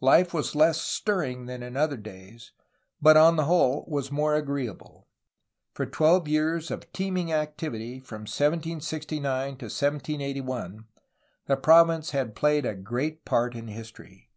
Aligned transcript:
Life 0.00 0.34
was 0.34 0.56
less 0.56 0.80
stirring 0.80 1.46
than 1.46 1.62
in 1.62 1.76
other 1.76 1.96
days, 1.96 2.50
but 3.00 3.16
on 3.16 3.36
the 3.36 3.44
whole 3.44 3.84
was 3.86 4.10
more 4.10 4.34
agree 4.34 4.66
able. 4.68 5.06
For 5.74 5.86
twelve 5.86 6.26
years 6.26 6.72
of 6.72 6.92
teeming 6.92 7.32
activity, 7.32 8.00
from 8.00 8.22
1769 8.22 9.30
to 9.58 9.66
1781, 9.66 10.86
the 11.46 11.56
province 11.56 12.10
had 12.10 12.34
played 12.34 12.66
a 12.66 12.74
great 12.74 13.24
part 13.24 13.54
in 13.54 13.68
history. 13.68 14.28